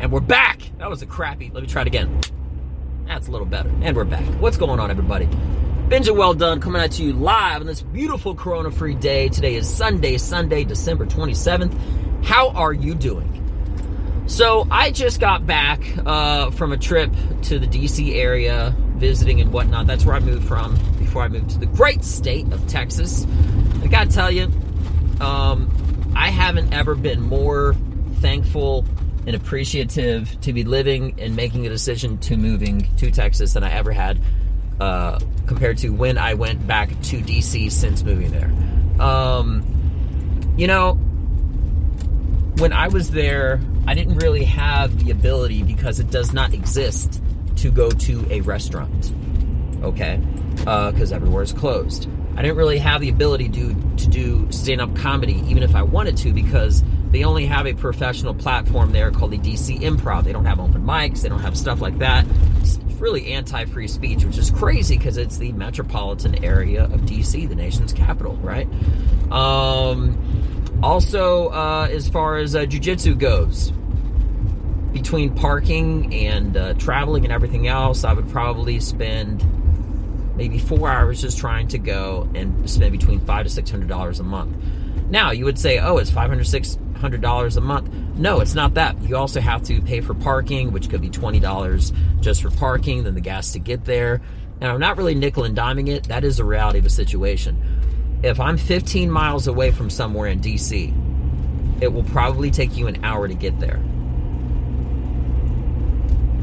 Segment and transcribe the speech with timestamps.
[0.00, 0.62] And we're back.
[0.78, 1.50] That was a crappy.
[1.52, 2.22] Let me try it again.
[3.06, 3.70] That's a little better.
[3.82, 4.24] And we're back.
[4.40, 5.26] What's going on, everybody?
[5.88, 9.28] Benja Well Done coming at you live on this beautiful corona free day.
[9.28, 12.24] Today is Sunday, Sunday, December 27th.
[12.24, 13.36] How are you doing?
[14.26, 17.12] So, I just got back uh, from a trip
[17.42, 19.86] to the DC area, visiting and whatnot.
[19.86, 23.26] That's where I moved from before I moved to the great state of Texas.
[23.82, 24.44] I gotta tell you,
[25.20, 25.68] um,
[26.16, 27.74] I haven't ever been more
[28.20, 28.86] thankful
[29.26, 33.72] and appreciative to be living and making a decision to moving to Texas than I
[33.72, 34.20] ever had
[34.80, 38.50] uh, compared to when I went back to DC since moving there.
[39.00, 39.64] Um,
[40.56, 40.94] you know,
[42.56, 47.22] when I was there, I didn't really have the ability because it does not exist
[47.56, 49.12] to go to a restaurant.
[49.82, 50.20] Okay,
[50.56, 52.08] because uh, everywhere is closed.
[52.36, 55.82] I didn't really have the ability to to do stand up comedy, even if I
[55.82, 60.24] wanted to, because they only have a professional platform there called the DC Improv.
[60.24, 62.24] They don't have open mics, they don't have stuff like that.
[62.60, 67.48] It's really anti free speech, which is crazy because it's the metropolitan area of DC,
[67.48, 68.68] the nation's capital, right?
[69.32, 73.72] Um, also, uh, as far as uh, jujitsu goes,
[74.92, 79.44] between parking and uh, traveling and everything else, I would probably spend
[80.36, 84.20] maybe four hours just trying to go and spend between five to six hundred dollars
[84.20, 84.56] a month.
[85.10, 87.92] Now you would say, oh, it's five hundred six hundred dollars a month.
[88.16, 89.00] No, it's not that.
[89.02, 93.04] You also have to pay for parking, which could be twenty dollars just for parking,
[93.04, 94.20] then the gas to get there.
[94.60, 96.04] And I'm not really nickel and diming it.
[96.04, 97.56] That is the reality of a situation.
[98.22, 100.92] If I'm 15 miles away from somewhere in DC,
[101.82, 103.80] it will probably take you an hour to get there.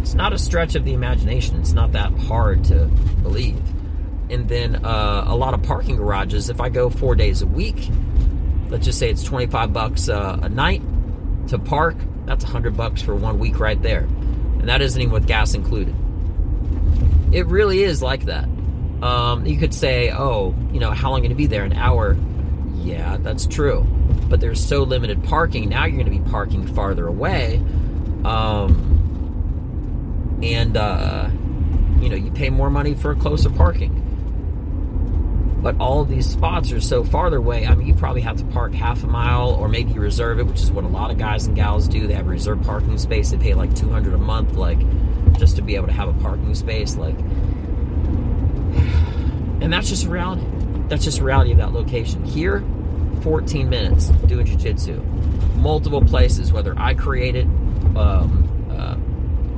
[0.00, 1.60] It's not a stretch of the imagination.
[1.60, 2.86] It's not that hard to
[3.22, 3.62] believe.
[4.28, 7.88] And then uh, a lot of parking garages, if I go four days a week,
[8.70, 10.82] let's just say it's 25 bucks uh, a night
[11.48, 11.96] to park
[12.30, 14.02] that's 100 bucks for one week right there.
[14.02, 15.96] And that isn't even with gas included.
[17.32, 18.48] It really is like that.
[19.02, 21.64] Um, you could say oh you know how long going to be there?
[21.64, 22.16] An hour?
[22.76, 23.82] Yeah that's true.
[24.28, 27.56] But there's so limited parking now you're going to be parking farther away.
[28.24, 28.86] Um,
[30.42, 31.30] and uh,
[32.00, 34.06] you know you pay more money for closer parking
[35.62, 37.66] but all these spots are so farther away.
[37.66, 40.46] I mean, you probably have to park half a mile, or maybe you reserve it,
[40.46, 42.06] which is what a lot of guys and gals do.
[42.06, 43.30] They have a reserved parking space.
[43.30, 44.78] They pay like two hundred a month, like
[45.38, 46.96] just to be able to have a parking space.
[46.96, 47.18] Like,
[49.60, 50.46] and that's just reality.
[50.88, 52.24] That's just reality of that location.
[52.24, 52.64] Here,
[53.22, 55.04] 14 minutes doing jujitsu,
[55.56, 56.52] multiple places.
[56.52, 57.46] Whether I create it,
[57.96, 58.59] um,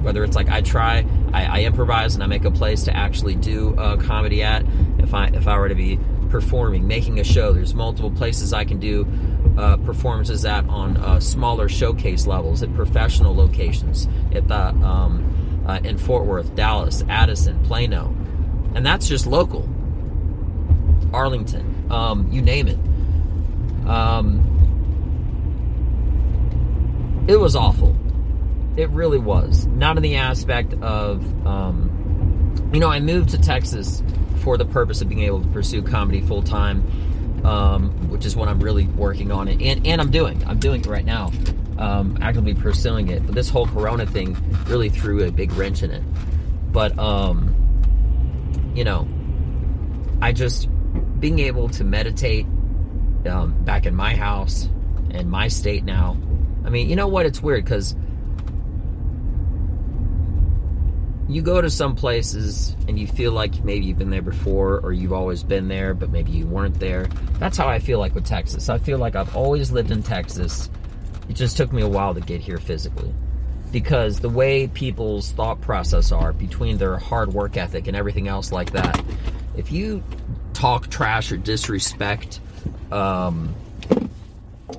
[0.03, 3.37] whether it's like I try, I, I, improvise, and I make a place to actually
[3.37, 4.65] do uh, comedy at
[4.99, 5.99] if I if I were to be
[6.29, 7.53] performing, making a show.
[7.53, 9.07] There's multiple places I can do
[9.57, 15.81] uh, performances at on uh, smaller showcase levels at professional locations at the um, uh,
[15.85, 18.15] in Fort Worth, Dallas, Addison, Plano,
[18.75, 19.69] and that's just local.
[21.13, 22.79] Arlington, um, you name it.
[23.87, 24.49] Um,
[27.29, 27.97] it was awful.
[28.77, 29.67] It really was.
[29.67, 34.03] Not in the aspect of, um, you know, I moved to Texas
[34.43, 36.83] for the purpose of being able to pursue comedy full time,
[37.45, 40.43] um, which is what I'm really working on, and and I'm doing.
[40.47, 41.33] I'm doing it right now,
[41.79, 43.25] um, actively pursuing it.
[43.27, 46.03] But this whole Corona thing really threw a big wrench in it.
[46.73, 47.55] But um,
[48.75, 49.07] you know,
[50.21, 50.69] I just
[51.21, 52.47] being able to meditate
[53.27, 54.69] um, back in my house
[55.11, 56.17] and my state now.
[56.65, 57.27] I mean, you know what?
[57.27, 57.95] It's weird because
[61.29, 64.93] you go to some places and you feel like maybe you've been there before or
[64.93, 67.07] you've always been there, but maybe you weren't there.
[67.39, 68.69] That's how I feel like with Texas.
[68.69, 70.69] I feel like I've always lived in Texas.
[71.29, 73.13] It just took me a while to get here physically.
[73.71, 78.53] Because the way people's thought process are between their hard work ethic and everything else
[78.53, 79.03] like that,
[79.57, 80.03] if you
[80.53, 82.41] talk trash or disrespect
[82.91, 83.55] um,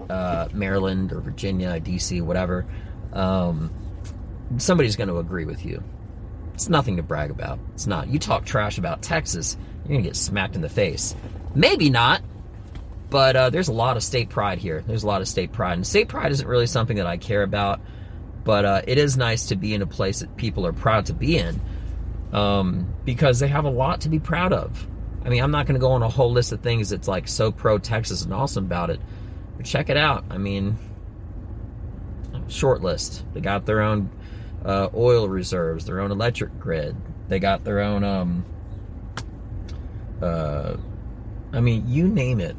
[0.09, 2.65] uh, Maryland or Virginia, DC, whatever,
[3.13, 3.71] um,
[4.57, 5.84] somebody's going to agree with you
[6.53, 7.59] it's nothing to brag about.
[7.73, 8.08] It's not.
[8.08, 11.16] You talk trash about Texas, you're going to get smacked in the face.
[11.55, 12.22] Maybe not,
[13.09, 14.84] but uh, there's a lot of state pride here.
[14.88, 15.73] There's a lot of state pride.
[15.73, 17.82] And state pride isn't really something that I care about,
[18.44, 21.14] but uh, it is nice to be in a place that people are proud to
[21.14, 21.61] be in
[22.32, 24.88] um, because they have a lot to be proud of.
[25.26, 27.28] I mean, I'm not going to go on a whole list of things that's like
[27.28, 28.99] so pro Texas and awesome about it,
[29.58, 30.26] but check it out.
[30.29, 30.78] I mean,
[32.47, 33.23] short list.
[33.34, 34.09] They got their own
[34.65, 36.95] uh, oil reserves, their own electric grid.
[37.27, 38.45] They got their own, um,
[40.21, 40.77] uh,
[41.51, 42.55] I mean, you name it,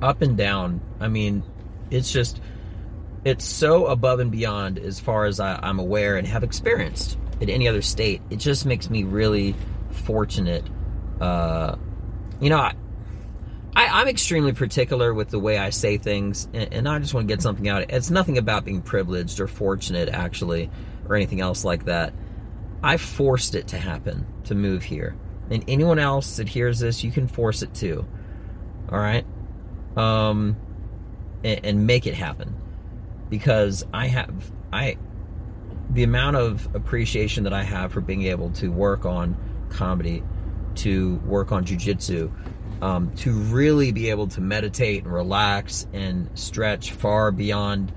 [0.00, 0.80] up and down.
[1.00, 1.42] I mean,
[1.90, 2.40] it's just,
[3.24, 7.50] it's so above and beyond as far as I, I'm aware and have experienced in
[7.50, 8.22] any other state.
[8.30, 9.54] It just makes me really
[9.90, 10.64] fortunate.
[11.20, 11.76] Uh,
[12.40, 12.74] you know, I,
[13.74, 17.28] I, am extremely particular with the way I say things, and, and I just want
[17.28, 17.90] to get something out.
[17.90, 20.70] It's nothing about being privileged or fortunate, actually,
[21.08, 22.12] or anything else like that.
[22.82, 25.16] I forced it to happen to move here.
[25.50, 28.06] And anyone else that hears this, you can force it too.
[28.90, 29.26] All right?
[29.96, 30.56] Um,
[31.42, 32.54] and, and make it happen.
[33.30, 34.96] Because I have, I,
[35.90, 39.36] the amount of appreciation that I have for being able to work on
[39.70, 40.22] comedy,
[40.76, 42.30] to work on jujitsu,
[42.82, 47.92] um, to really be able to meditate and relax and stretch far beyond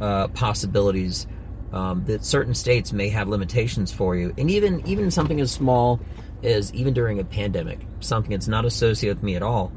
[0.00, 1.26] uh, possibilities
[1.74, 6.00] um, that certain states may have limitations for you, and even even something as small
[6.44, 9.72] as even during a pandemic, something that's not associated with me at all.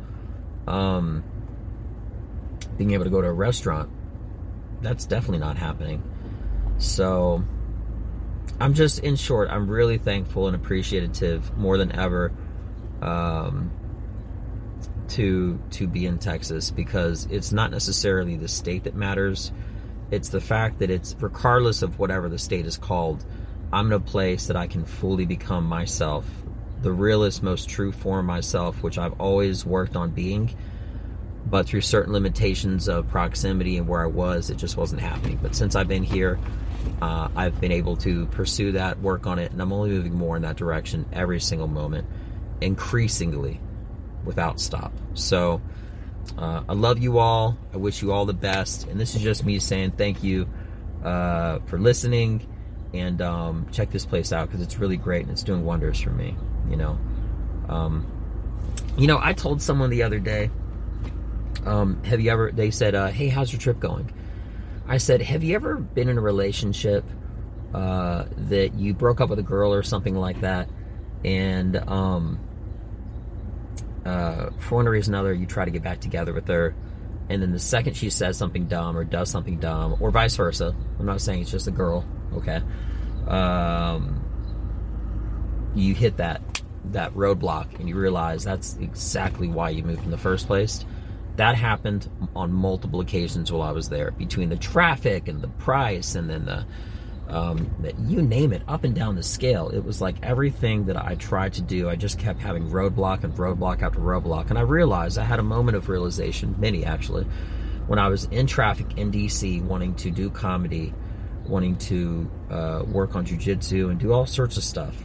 [0.67, 1.23] Um,
[2.77, 3.89] being able to go to a restaurant,
[4.81, 6.03] that's definitely not happening.
[6.77, 7.44] So,
[8.59, 12.31] I'm just, in short, I'm really thankful and appreciative more than ever
[13.01, 13.71] um,
[15.09, 19.51] to to be in Texas because it's not necessarily the state that matters
[20.12, 23.25] it's the fact that it's regardless of whatever the state is called,
[23.71, 26.25] I'm in a place that I can fully become myself,
[26.81, 30.56] the realest, most true form myself, which I've always worked on being.
[31.45, 35.39] But through certain limitations of proximity and where I was, it just wasn't happening.
[35.42, 36.39] But since I've been here,
[37.01, 40.36] uh, I've been able to pursue that, work on it, and I'm only moving more
[40.36, 42.07] in that direction every single moment,
[42.59, 43.62] increasingly,
[44.25, 44.92] without stop.
[45.13, 45.62] So,
[46.38, 47.57] uh, I love you all.
[47.74, 48.88] I wish you all the best.
[48.88, 50.47] And this is just me saying thank you
[51.03, 52.47] uh, for listening.
[52.94, 56.09] And um, check this place out because it's really great and it's doing wonders for
[56.09, 56.35] me.
[56.69, 57.00] You know,
[57.69, 58.06] um,
[58.97, 60.50] you know, I told someone the other day.
[61.65, 62.51] Um, have you ever?
[62.51, 64.12] They said, uh, "Hey, how's your trip going?"
[64.88, 67.03] I said, "Have you ever been in a relationship
[67.73, 70.69] uh, that you broke up with a girl or something like that,
[71.25, 72.39] and um,
[74.07, 76.75] uh, for one reason or another, you try to get back together with her,
[77.30, 80.75] and then the second she says something dumb or does something dumb, or vice versa,
[81.00, 82.62] I'm not saying it's just a girl, okay?
[83.27, 84.24] Um,
[85.75, 86.42] you hit that
[86.92, 90.86] that roadblock and you realize that's exactly why you moved in the first place.
[91.36, 96.15] That happened on multiple occasions while I was there, between the traffic and the price,
[96.15, 96.65] and then the
[97.29, 97.69] um,
[98.06, 99.69] you name it, up and down the scale.
[99.69, 103.33] It was like everything that I tried to do, I just kept having roadblock and
[103.33, 104.50] roadblock after roadblock.
[104.50, 107.25] And I realized I had a moment of realization, many actually,
[107.88, 110.94] when I was in traffic in DC wanting to do comedy,
[111.45, 114.95] wanting to uh, work on jujitsu and do all sorts of stuff.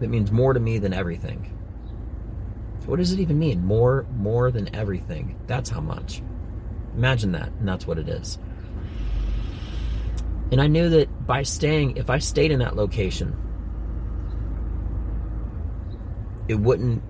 [0.00, 1.48] That means more to me than everything.
[2.86, 3.64] What does it even mean?
[3.64, 5.38] More, more than everything.
[5.46, 6.22] That's how much.
[6.96, 8.38] Imagine that, and that's what it is.
[10.52, 13.34] And I knew that by staying, if I stayed in that location,
[16.46, 17.02] it wouldn't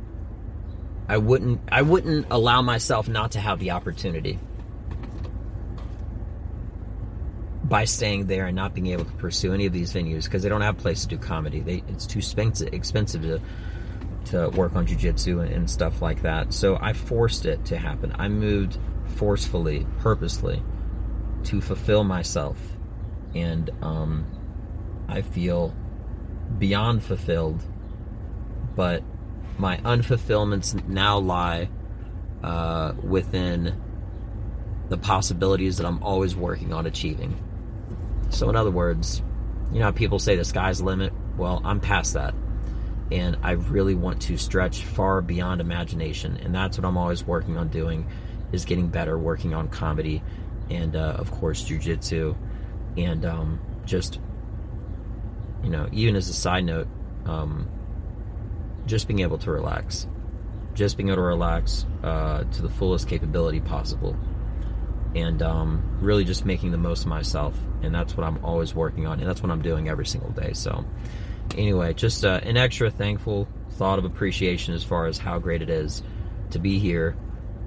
[1.09, 4.39] I wouldn't I wouldn't allow myself not to have the opportunity
[7.65, 10.49] by staying there and not being able to pursue any of these venues because they
[10.49, 11.61] don't have a place to do comedy.
[11.61, 13.41] They, it's too expensive expensive to
[14.27, 16.53] to work on jujitsu and, and stuff like that.
[16.53, 18.15] So I forced it to happen.
[18.17, 18.79] I moved
[19.17, 20.62] forcefully, purposely,
[21.44, 22.56] to fulfill myself
[23.34, 24.27] and um,
[25.08, 25.74] I feel
[26.58, 27.62] beyond fulfilled.
[28.74, 29.03] But
[29.58, 31.69] my unfulfillments now lie
[32.43, 33.81] uh, within
[34.89, 37.39] the possibilities that I'm always working on achieving.
[38.31, 39.22] So, in other words,
[39.72, 41.12] you know, people say the sky's the limit.
[41.36, 42.34] Well, I'm past that.
[43.10, 46.39] And I really want to stretch far beyond imagination.
[46.39, 48.06] And that's what I'm always working on doing
[48.53, 50.22] is getting better, working on comedy
[50.70, 52.36] and, uh, of course, jujitsu
[52.96, 54.20] and um, just
[55.63, 56.89] you know even as a side note
[57.27, 57.69] um,
[58.87, 60.06] just being able to relax.
[60.75, 64.17] Just being able to relax uh, to the fullest capability possible.
[65.15, 67.55] And um, really just making the most of myself.
[67.82, 69.20] And that's what i'm always working on.
[69.20, 70.53] And that's what i'm doing every single day.
[70.55, 70.84] So
[71.56, 75.69] anyway just uh, an extra thankful thought of appreciation as far as how great it
[75.69, 76.03] is
[76.51, 77.17] to be here.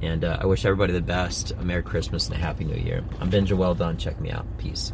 [0.01, 1.51] And uh, i wish everybody the best.
[1.51, 3.03] A merry christmas and a happy new year.
[3.19, 4.45] I'm benja well done check me out.
[4.57, 4.91] Peace